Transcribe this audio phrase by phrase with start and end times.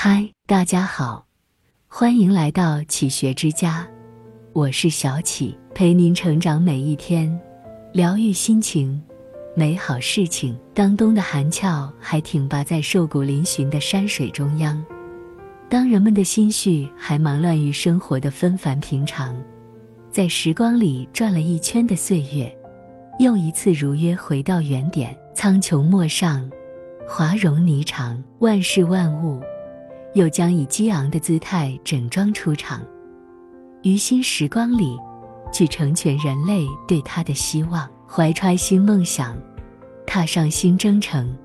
[0.00, 1.26] 嗨，大家好，
[1.88, 3.84] 欢迎来到启学之家，
[4.52, 7.36] 我是小启，陪您成长每一天，
[7.92, 9.02] 疗愈心情，
[9.56, 10.56] 美好事情。
[10.72, 14.80] 当冬的寒峭还挺拔在瘦骨嶙峋的山水中央，
[15.68, 19.36] 当人们的心绪还忙乱于生活的纷繁平常，
[20.12, 22.56] 在时光里转了一圈的岁月，
[23.18, 25.12] 又一次如约回到原点。
[25.34, 26.48] 苍穹陌上，
[27.04, 29.42] 华容霓裳，万事万物。
[30.14, 32.80] 又将以激昂的姿态整装出场，
[33.82, 34.96] 于新时光里，
[35.52, 39.36] 去成全人类对他的希望，怀揣新梦想，
[40.06, 41.36] 踏上新征程。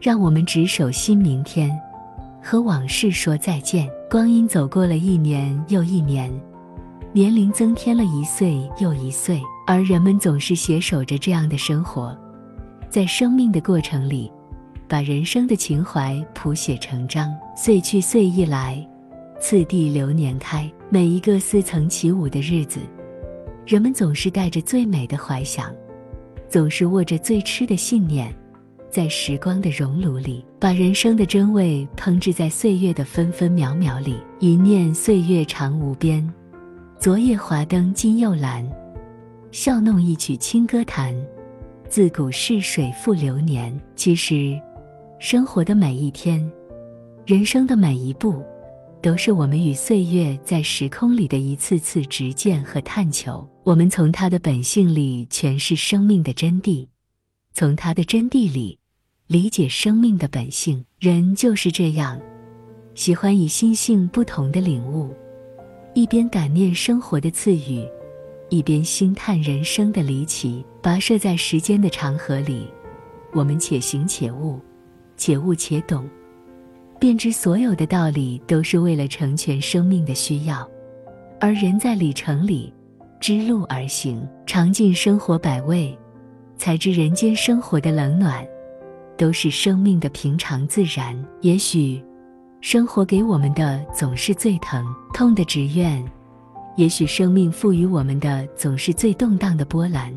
[0.00, 1.70] 让我们执手新明天，
[2.42, 3.88] 和往事说再见。
[4.10, 6.30] 光阴走过了一年又一年，
[7.12, 12.16] 年龄增添了一岁又一岁，而人们总是携手着这样的生活，
[12.88, 14.30] 在生命的过程里。
[14.94, 18.80] 把人生的情怀谱写成章，岁去岁意来，
[19.40, 20.70] 次第流年开。
[20.88, 22.78] 每一个似曾起舞的日子，
[23.66, 25.74] 人们总是带着最美的怀想，
[26.48, 28.32] 总是握着最痴的信念，
[28.88, 34.18] 在时光的熔炉里，把人生的真味烹制在岁月的分分秒秒里。
[34.38, 36.24] 一念岁月长无边，
[37.00, 38.64] 昨夜华灯今又阑，
[39.50, 41.12] 笑弄一曲清歌弹，
[41.88, 43.76] 自古逝水复流年。
[43.96, 44.56] 其实。
[45.26, 46.38] 生活的每一天，
[47.24, 48.44] 人生的每一步，
[49.00, 53.48] 都是我们与岁月在时空里的一次次执剑和探求。
[53.62, 56.86] 我们从它的本性里诠释生命的真谛，
[57.54, 58.78] 从它的真谛里
[59.26, 60.84] 理解生命的本性。
[60.98, 62.20] 人就是这样，
[62.94, 65.08] 喜欢以心性不同的领悟，
[65.94, 67.82] 一边感念生活的赐予，
[68.50, 70.62] 一边心叹人生的离奇。
[70.82, 72.68] 跋涉在时间的长河里，
[73.32, 74.60] 我们且行且悟。
[75.16, 76.08] 且悟且懂，
[76.98, 80.68] 便知所有的道理都是为了成全生命的需要。
[81.40, 82.72] 而人在旅程里，
[83.20, 85.96] 知路而行，尝尽生活百味，
[86.56, 88.46] 才知人间生活的冷暖，
[89.16, 91.14] 都是生命的平常自然。
[91.42, 92.02] 也许，
[92.60, 96.02] 生活给我们的总是最疼痛的只愿；
[96.76, 100.12] 也许，生命赋予我们的总是最动荡的波澜。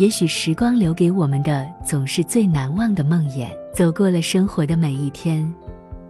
[0.00, 3.46] 也许时光留给我们的总是最难忘的梦魇。
[3.74, 5.46] 走过了生活的每一天，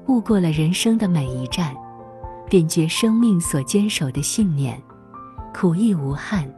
[0.07, 1.75] 悟过了人生的每一站，
[2.49, 4.81] 便觉生命所坚守的信念，
[5.53, 6.49] 苦亦无憾，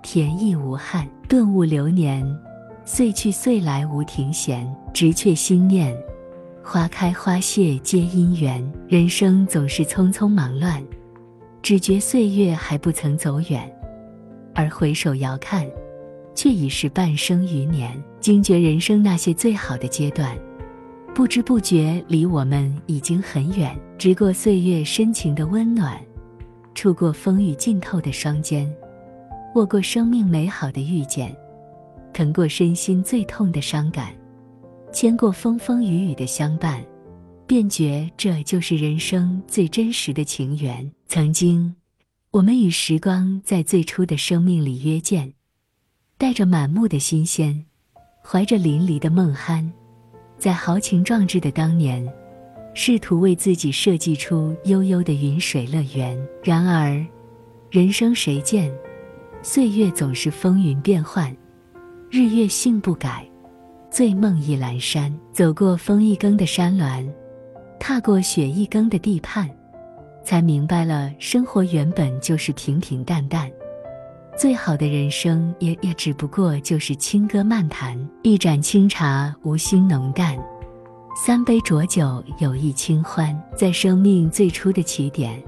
[0.00, 1.04] 甜亦无憾。
[1.28, 2.24] 顿悟流年，
[2.84, 4.72] 岁去岁来无停闲。
[4.94, 5.92] 直却心念，
[6.62, 8.64] 花开花谢皆因缘。
[8.86, 10.80] 人生总是匆匆忙乱，
[11.62, 13.68] 只觉岁月还不曾走远，
[14.54, 15.66] 而回首遥看。
[16.36, 20.38] 却已是半生余年，惊觉人生那些最好的阶段，
[21.14, 23.76] 不知不觉离我们已经很远。
[23.98, 25.98] 直过岁月深情的温暖，
[26.74, 28.70] 触过风雨浸透的双肩，
[29.54, 31.34] 握过生命美好的遇见，
[32.12, 34.14] 疼过身心最痛的伤感，
[34.92, 36.84] 牵过风风雨雨的相伴，
[37.46, 40.92] 便觉这就是人生最真实的情缘。
[41.08, 41.74] 曾经，
[42.30, 45.32] 我们与时光在最初的生命里约见。
[46.18, 47.62] 带着满目的新鲜，
[48.24, 49.70] 怀着淋漓的梦酣，
[50.38, 52.10] 在豪情壮志的当年，
[52.72, 56.18] 试图为自己设计出悠悠的云水乐园。
[56.42, 57.04] 然而，
[57.70, 58.72] 人生谁见？
[59.42, 61.36] 岁月总是风云变幻，
[62.10, 63.28] 日月性不改，
[63.90, 65.14] 醉梦忆阑珊。
[65.32, 67.06] 走过风一更的山峦，
[67.78, 69.50] 踏过雪一更的地畔，
[70.24, 73.50] 才明白了，生活原本就是平平淡淡。
[74.36, 80.36] 最好的人生也也只不过就是轻歌漫谈，一盏清茶无心浓淡，
[81.16, 83.34] 三杯浊酒有意清欢。
[83.56, 85.42] 在生命最初的起点，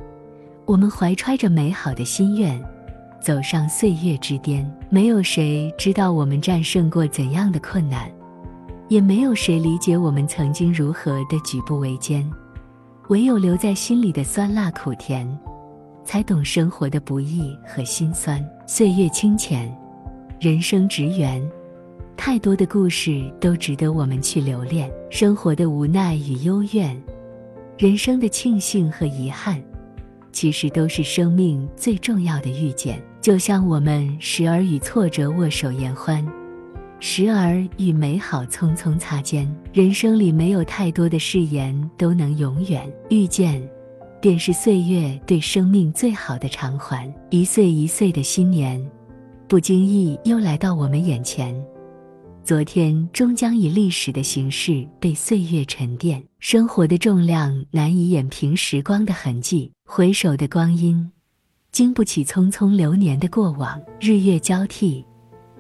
[0.65, 2.59] 我们怀揣着美好的心愿，
[3.21, 4.67] 走上岁月之巅。
[4.89, 8.11] 没有谁知道我们战胜过怎样的困难，
[8.89, 12.27] 也没有谁理解我们曾经如何的举步维艰，
[13.09, 15.39] 唯有留在心里的酸辣苦甜。
[16.09, 18.43] 才懂生活的不易和心酸。
[18.67, 19.71] 岁月清浅，
[20.41, 21.47] 人生直缘，
[22.17, 24.91] 太多的故事都值得我们去留恋。
[25.11, 26.99] 生活的无奈与幽怨，
[27.77, 29.63] 人生的庆幸和遗憾，
[30.33, 32.99] 其实都是生命最重要的遇见。
[33.21, 36.27] 就像我们时而与挫折握手言欢，
[37.01, 39.47] 时而与美好匆匆擦肩。
[39.75, 43.63] 人生里没有太多的誓言都能永远遇见。
[44.21, 47.13] 便是岁月对生命最好的偿还。
[47.31, 48.85] 一岁一岁的新年，
[49.47, 51.55] 不经意又来到我们眼前。
[52.43, 56.23] 昨天终将以历史的形式被岁月沉淀。
[56.41, 61.11] 生活的重量难以掩平时光的痕迹，回首的光阴，
[61.73, 63.79] 经不起匆匆流年的过往。
[64.01, 65.05] 日月交替，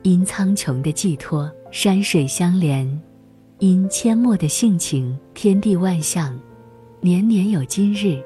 [0.02, 3.00] 因苍穹的寄托；山水相连，
[3.58, 5.18] 因阡陌的性情。
[5.34, 6.34] 天地万象，
[7.00, 8.18] 年年有今日。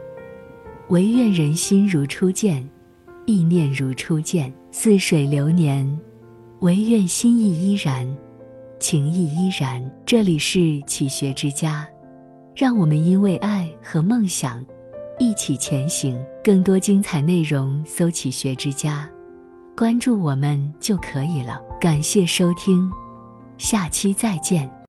[0.93, 2.69] 唯愿人心如初见，
[3.25, 4.53] 意念如初见。
[4.71, 5.99] 似水流年，
[6.61, 8.07] 唯愿心意依然，
[8.79, 9.83] 情意依然。
[10.05, 11.89] 这里是启学之家。
[12.55, 14.63] 让我们因为爱和梦想
[15.19, 16.23] 一起前行。
[16.45, 19.09] 更多精彩内容，搜“起学之家”，
[19.75, 21.59] 关注我们就可以了。
[21.81, 22.93] 感谢收听，
[23.57, 24.71] 下期再见。